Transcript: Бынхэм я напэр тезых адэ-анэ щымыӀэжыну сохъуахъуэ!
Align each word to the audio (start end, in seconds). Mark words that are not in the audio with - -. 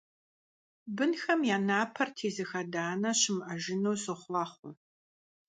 Бынхэм 0.95 1.39
я 1.55 1.57
напэр 1.69 2.09
тезых 2.17 2.49
адэ-анэ 2.61 3.11
щымыӀэжыну 3.19 3.95
сохъуахъуэ! 4.03 4.71